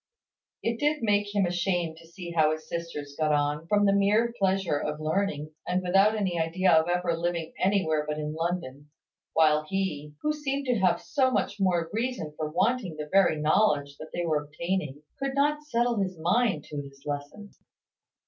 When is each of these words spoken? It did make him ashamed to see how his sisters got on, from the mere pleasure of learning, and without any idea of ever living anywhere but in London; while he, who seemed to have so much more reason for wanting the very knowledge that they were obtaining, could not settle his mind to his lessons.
It 0.63 0.79
did 0.79 1.03
make 1.03 1.35
him 1.35 1.45
ashamed 1.45 1.97
to 1.97 2.07
see 2.07 2.31
how 2.31 2.51
his 2.51 2.67
sisters 2.67 3.15
got 3.19 3.31
on, 3.31 3.67
from 3.67 3.85
the 3.85 3.93
mere 3.93 4.33
pleasure 4.39 4.79
of 4.79 4.99
learning, 4.99 5.51
and 5.67 5.83
without 5.83 6.15
any 6.15 6.39
idea 6.41 6.71
of 6.71 6.89
ever 6.89 7.15
living 7.15 7.53
anywhere 7.59 8.03
but 8.07 8.17
in 8.17 8.33
London; 8.33 8.89
while 9.33 9.63
he, 9.69 10.15
who 10.23 10.33
seemed 10.33 10.65
to 10.65 10.79
have 10.79 10.99
so 11.03 11.29
much 11.29 11.57
more 11.59 11.87
reason 11.93 12.33
for 12.35 12.49
wanting 12.49 12.95
the 12.97 13.09
very 13.11 13.39
knowledge 13.39 13.95
that 13.97 14.09
they 14.11 14.25
were 14.25 14.41
obtaining, 14.41 15.03
could 15.19 15.35
not 15.35 15.61
settle 15.61 15.99
his 16.01 16.17
mind 16.17 16.63
to 16.63 16.77
his 16.81 17.03
lessons. 17.05 17.59